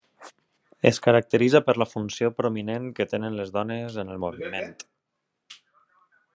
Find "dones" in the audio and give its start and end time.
3.59-4.01